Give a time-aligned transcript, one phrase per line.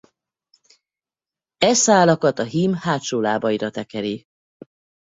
[1.57, 4.25] E szálakat a hím hátsó lábaira tekeri.